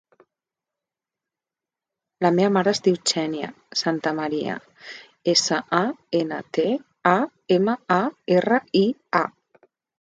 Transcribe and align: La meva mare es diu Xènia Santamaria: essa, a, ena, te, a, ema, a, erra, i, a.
La 2.25 2.31
meva 2.37 2.53
mare 2.55 2.73
es 2.77 2.81
diu 2.87 2.97
Xènia 3.11 3.51
Santamaria: 3.83 4.57
essa, 5.35 5.61
a, 5.83 5.85
ena, 6.23 6.43
te, 6.59 6.67
a, 7.13 7.15
ema, 7.61 7.79
a, 8.01 8.03
erra, 8.41 8.63
i, 8.85 8.87
a. 9.25 9.27